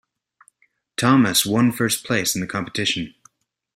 Thomas 0.97 1.45
one 1.45 1.71
first 1.71 2.03
place 2.03 2.33
in 2.33 2.41
the 2.41 2.47
competition. 2.47 3.13